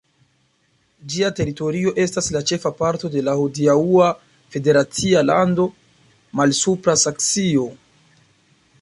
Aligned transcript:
Ĝia 1.15 1.27
teritorio 1.39 1.91
estas 2.05 2.29
la 2.37 2.41
ĉefa 2.51 2.71
parto 2.79 3.13
de 3.17 3.23
la 3.27 3.37
hodiaŭa 3.41 4.09
federacia 4.57 5.23
lando 5.31 5.69
Malsupra 6.41 7.01
Saksio. 7.07 7.73